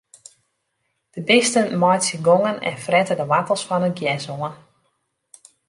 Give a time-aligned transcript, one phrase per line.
[1.11, 4.55] De bisten meitsje gongen en frette de woartels fan it gjers oan.